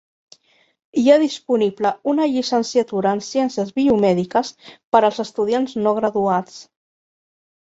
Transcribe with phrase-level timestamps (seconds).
[1.01, 4.53] Hi ha disponible una llicenciatura en ciències biomèdiques
[4.97, 6.59] per als estudiants no graduats.